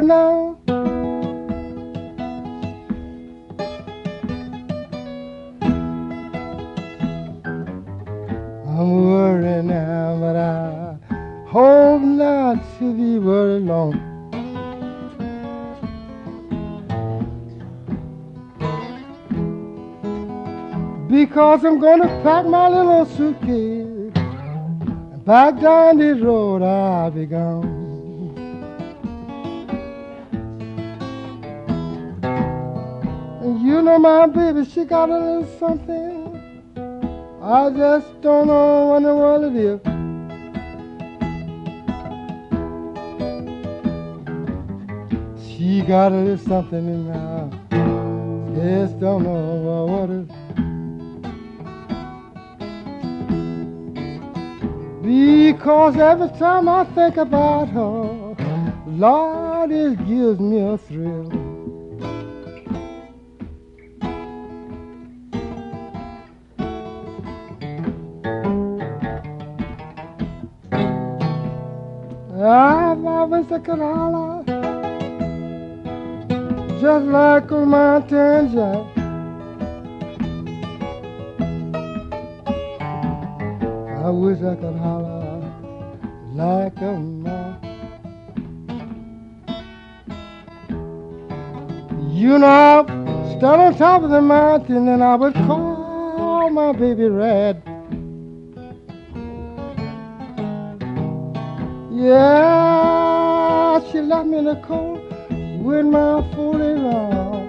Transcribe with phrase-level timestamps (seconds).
[0.00, 0.56] Now.
[8.66, 10.96] I'm worried now, but I
[11.48, 13.92] hope not to be worried long.
[21.08, 27.87] Because I'm gonna pack my little suitcase and back down this road I'll be gone.
[33.68, 36.40] You know my baby, she got a little something.
[37.42, 39.80] I just don't know what in the world it is.
[45.46, 47.52] She got a little something in house.
[48.56, 50.30] Just don't know what it is.
[55.52, 58.34] Because every time I think about her,
[58.86, 61.37] Lord, it gives me a thrill.
[73.50, 74.44] I've always a holler,
[76.82, 78.84] just like a mountain jack.
[84.04, 85.40] I wish I could holler
[86.34, 87.56] like a man.
[92.10, 92.84] You know,
[93.38, 97.62] stand on top of the mountain and I would call my baby red.
[101.90, 102.67] Yeah,
[103.86, 105.00] she left me in the cold
[105.62, 107.48] with my fully on.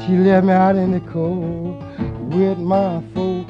[0.00, 1.82] She left me out in the cold
[2.32, 3.46] with my folk.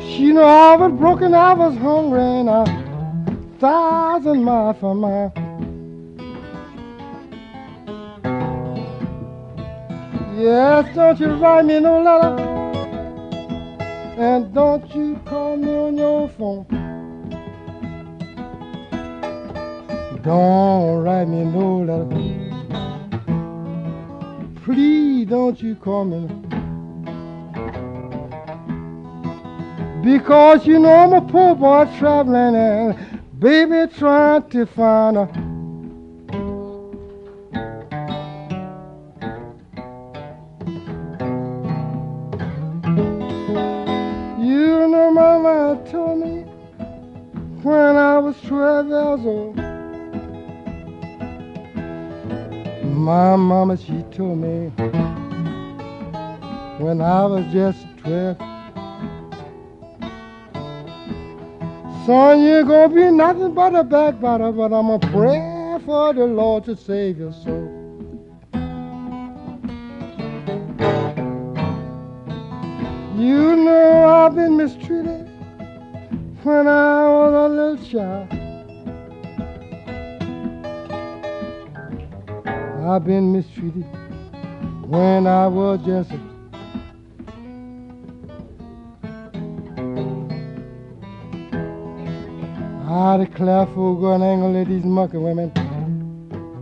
[0.00, 2.64] She know I was broken, I was hungry, and a
[3.58, 5.30] thousand miles from my.
[10.36, 12.45] Yes, don't you write me no letter,
[14.16, 16.66] and don't you call me on your phone.
[20.22, 22.08] Don't write me no letter.
[24.64, 26.26] Please don't you call me.
[30.02, 32.96] Because you know I'm a poor boy traveling and
[33.38, 35.45] baby trying to find a
[53.06, 54.66] My mama, she told me
[56.84, 58.36] when I was just 12.
[62.04, 66.64] Son, you're gonna be nothing but a backbiter, but I'm gonna pray for the Lord
[66.64, 67.70] to save your soul.
[73.16, 75.30] You know I've been mistreated
[76.42, 78.45] when I was a little child.
[82.88, 83.84] I've been mistreated
[84.86, 86.36] when I was just a
[92.88, 95.52] I declare for ain't gonna let these monkey women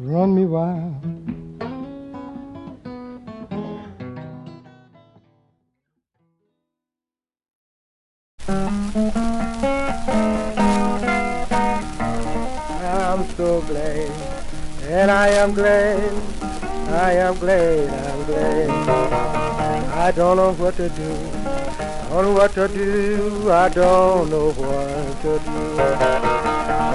[0.02, 0.94] run me wild.
[12.86, 14.10] I'm so glad,
[14.88, 15.93] and I am glad,
[17.44, 18.70] glad, I'm glad.
[19.90, 24.50] I don't know what to do, I don't know what to do, I don't know
[24.52, 25.82] what to do.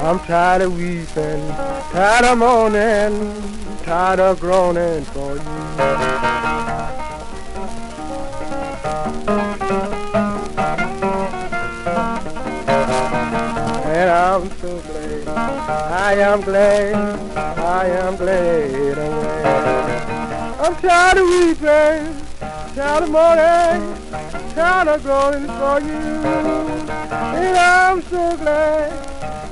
[0.07, 1.47] I'm tired of weeping,
[1.91, 5.41] tired of mourning, tired of groaning for you.
[13.85, 16.95] And I'm so glad, I am glad,
[17.37, 20.18] I am glad, I'm glad.
[20.61, 22.25] I'm tired of weeping,
[22.75, 23.95] tired of mourning,
[24.53, 25.95] tired of groaning for you.
[25.95, 28.91] And I'm so glad,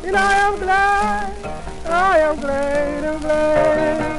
[0.04, 1.33] and I am glad,
[1.86, 4.18] I am glad, I'm glad.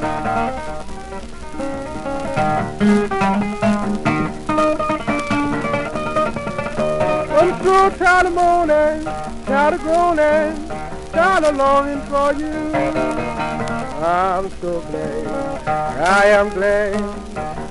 [7.37, 9.05] I'm so tired of mourning,
[9.45, 10.67] tired of groaning,
[11.11, 13.88] tired of longing for you.
[14.01, 15.27] I'm so glad,
[15.67, 16.95] I am glad,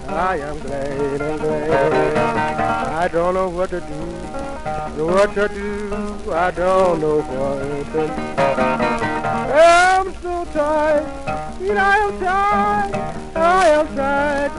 [0.09, 2.19] I am glad, I'm glad.
[2.99, 3.95] I don't know what to do,
[5.07, 6.31] what to do.
[6.31, 7.99] I don't know what to do.
[9.55, 11.07] I'm so tired,
[11.63, 12.95] and I am tired,
[13.35, 14.53] I am tired.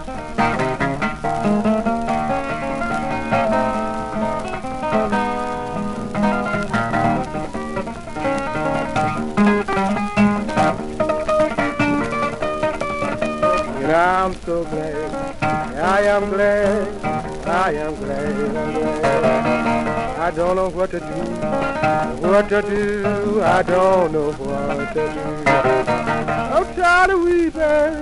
[16.23, 17.05] Am glad.
[17.47, 18.35] I am glad.
[18.35, 20.19] I'm glad.
[20.19, 22.27] I don't know what to do.
[22.27, 23.41] What to do.
[23.41, 25.49] I don't know what to do.
[25.49, 27.95] I'm tired of weeping.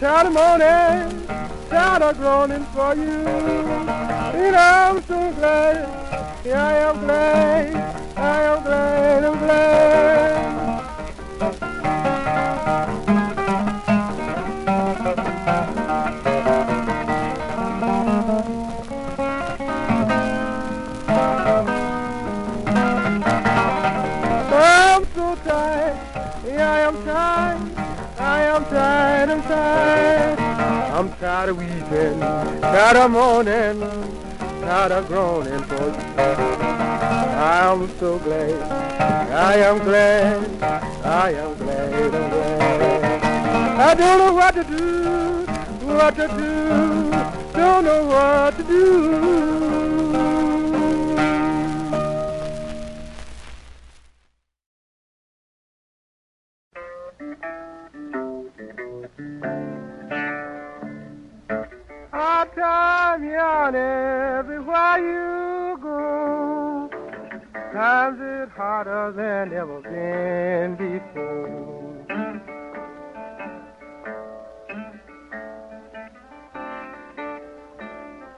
[0.00, 1.26] Tired of mourning.
[1.68, 3.26] Tired of groaning for you.
[4.40, 6.44] And I'm so glad.
[6.44, 7.76] Yeah, I am glad.
[8.16, 9.24] I am glad.
[9.24, 10.09] I'm glad.
[31.20, 33.80] Tired of weeping, tired of mourning,
[34.62, 35.92] tired of groaning for you.
[37.36, 38.62] I'm so glad,
[39.30, 40.62] I am glad,
[41.04, 43.22] I am glad, I'm glad.
[43.80, 45.44] I don't know what to do,
[45.94, 49.79] what to do, don't know what to do.
[63.28, 66.90] On everywhere you go.
[67.72, 71.50] Times it harder than ever been before.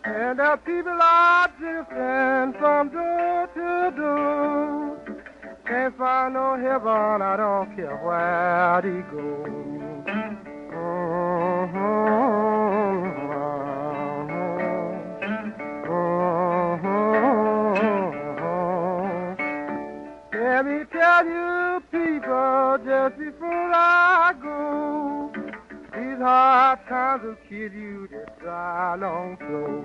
[0.05, 4.99] And the people are drifting from door to door.
[5.67, 9.92] Can't find no heaven, I don't care where they go.
[26.23, 29.83] Hard times will kill you just dry long slow.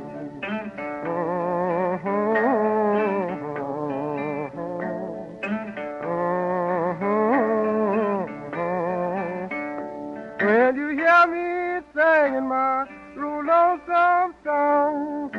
[10.40, 12.86] When you hear me singing my
[13.18, 15.32] lonesome song,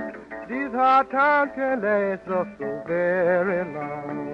[0.48, 4.27] these hard times can last us so very long.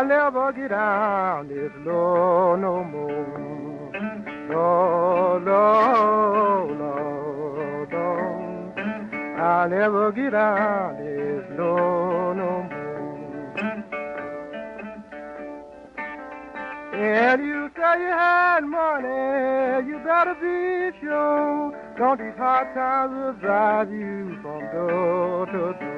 [0.00, 3.92] I'll never get down this low no more.
[4.48, 9.42] No, no, no, no.
[9.42, 13.50] I'll never get down this low no more.
[16.94, 21.76] And you say you had money, you better be sure.
[21.98, 25.89] Don't these hard times will drive you from door to door.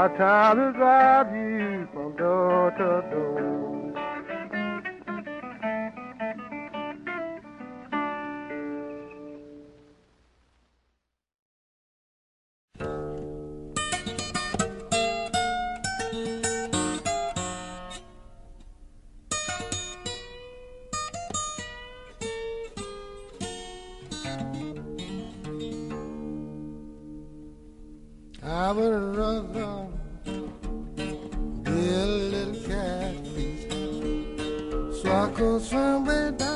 [0.00, 3.79] My child is out you from door to door.
[35.02, 36.49] So I could swim.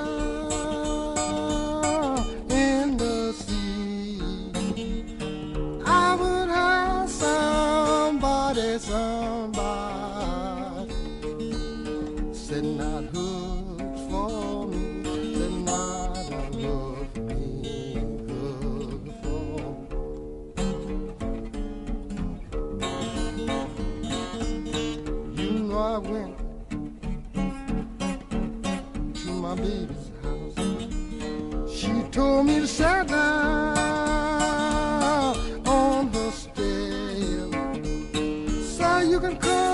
[39.14, 39.73] You can come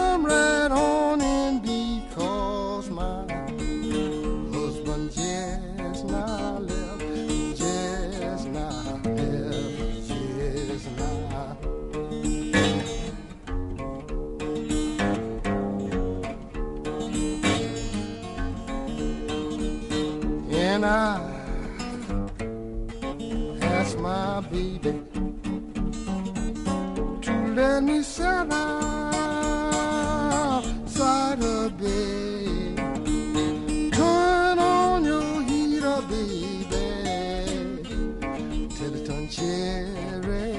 [39.30, 40.49] cherry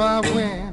[0.00, 0.69] I went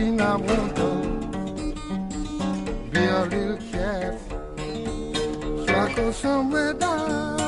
[0.00, 0.90] Want to
[2.92, 4.14] be a little cat.
[5.66, 7.40] So I go somewhere down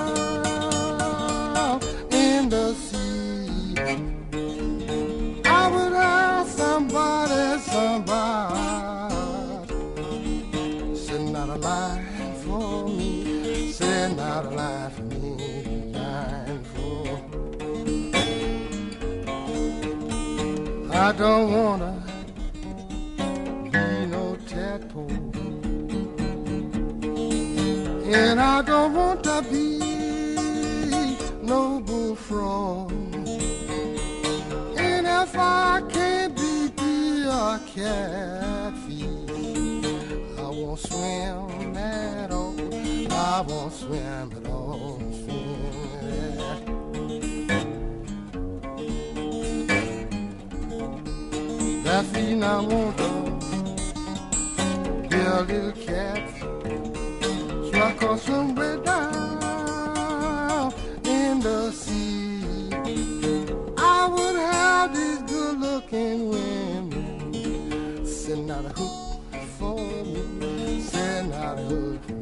[2.11, 3.77] in the sea.
[5.45, 8.59] I would ask somebody, somebody,
[10.97, 17.21] send out a line for me, send out a line for me, line for
[20.93, 21.90] I don't wanna
[37.51, 39.03] a catfish,
[40.39, 42.55] I won't swim at all.
[43.13, 44.99] I won't swim at all.
[51.83, 53.11] That feeling I want to
[55.09, 56.23] be little cat.
[57.67, 59.10] So I go somewhere down
[68.31, 69.21] send a hook
[69.59, 72.20] for me, send out a hook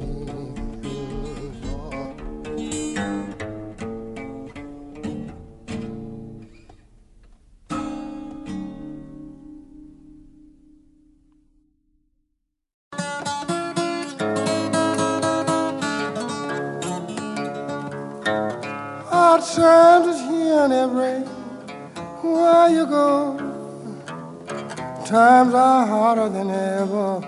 [25.19, 27.21] Times are harder than ever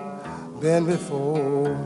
[0.61, 1.77] been before.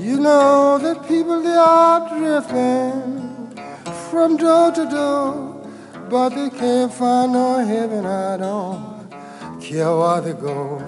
[0.00, 3.60] You know that people they are drifting
[4.08, 5.68] from door to door,
[6.08, 8.06] but they can't find no heaven.
[8.06, 8.93] I don't
[9.74, 10.78] care where they go.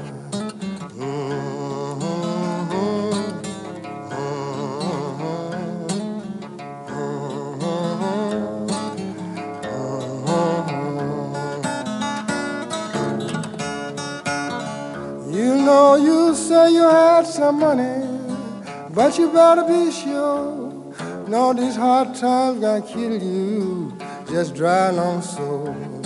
[15.32, 18.06] You know you say you had some money,
[18.90, 20.72] but you better be sure.
[21.26, 23.98] No, these hard times gonna kill you.
[24.30, 26.05] Just dry along so.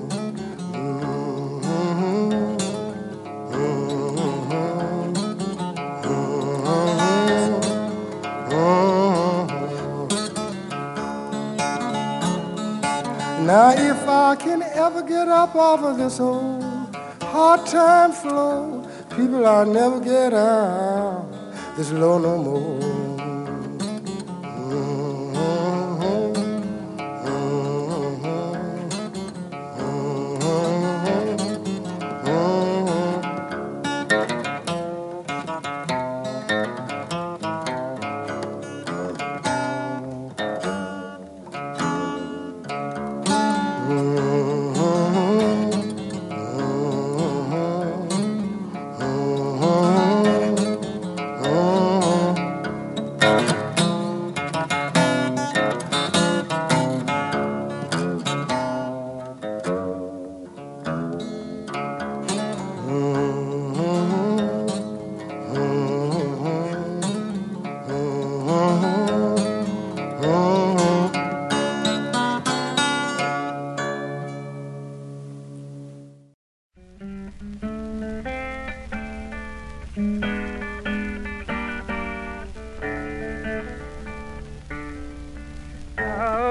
[13.51, 19.45] Now, if I can ever get up off of this old hard time flow, people,
[19.45, 21.27] I'll never get out
[21.75, 23.00] this low no more.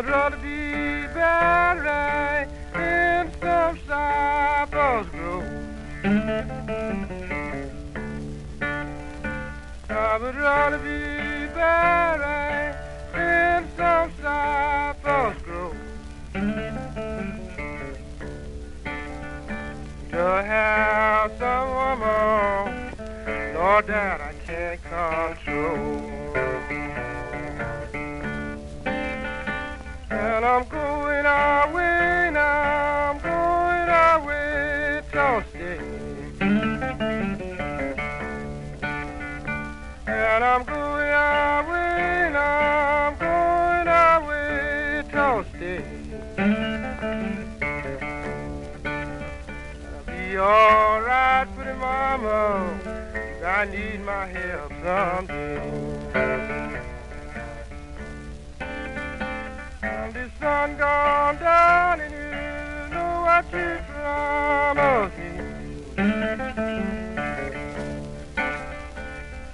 [0.01, 5.45] would rather be buried in some cypress grove.
[9.91, 12.77] I would rather be buried
[13.15, 15.77] in some cypress grove.
[20.13, 22.95] To have some woman,
[23.55, 26.00] Lord, that I can't control.
[31.31, 35.79] away I'm going away, to stay.
[40.07, 45.85] And I'm going away I'm going away, to stay.
[49.93, 52.41] I'll be alright for the mama,
[53.45, 55.80] I need my help someday.
[60.61, 65.31] down, gone down, and you know what you promised me.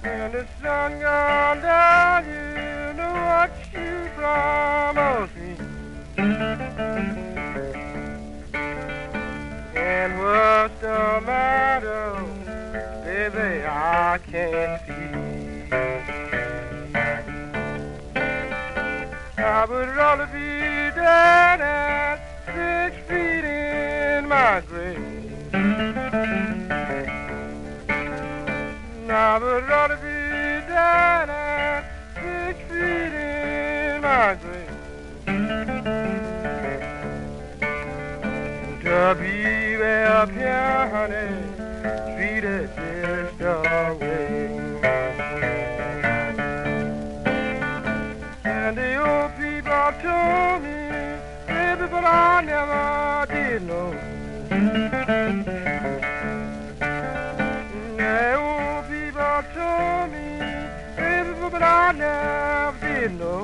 [0.01, 5.55] When the sun gone down, you know what you promised me.
[9.75, 12.25] And what's the matter,
[13.05, 13.65] baby?
[13.65, 14.76] I can't.
[19.57, 25.01] I would rather be dead at six feet in my grave.
[29.09, 34.75] I would rather be dead at six feet in my grave.
[38.83, 41.29] To be up here, honey,
[42.15, 44.56] treated just away.
[52.07, 53.91] I never did know.
[57.97, 60.27] Now people told me,
[60.97, 63.41] it, but I never did know.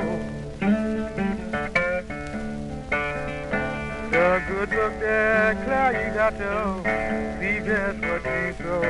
[4.12, 6.54] The good look that cloud you got to
[7.40, 8.84] see just what you throw.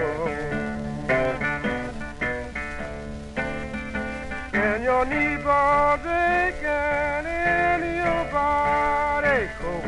[4.53, 9.81] And your knee neighbor drinking in your body viejo.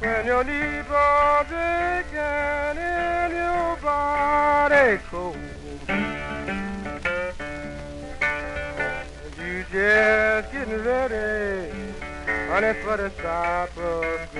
[0.00, 5.36] When your knee bones ache and your body cold,
[5.88, 6.14] and
[9.38, 11.70] you just getting ready,
[12.48, 14.33] honey, for the supper.